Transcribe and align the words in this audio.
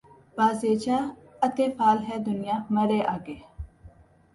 بازیچۂ 0.35 0.97
اطفال 1.45 1.97
ہے 2.07 2.17
دنیا 2.27 2.55
مرے 2.73 2.99
آگے 3.13 3.37